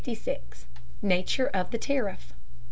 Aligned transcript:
NATURE 1.03 1.51
OF 1.53 1.69
THE 1.69 1.77
TARIFF. 1.77 2.33